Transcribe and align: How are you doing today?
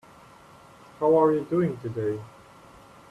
How 0.99 1.15
are 1.21 1.31
you 1.31 1.41
doing 1.45 1.77
today? 1.77 2.19